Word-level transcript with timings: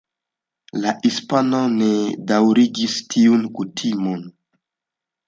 La 0.85 0.93
hispanoj 1.09 1.59
ne 1.73 1.89
daŭrigis 2.31 2.97
tiun 3.15 3.45
kutimon. 3.59 4.25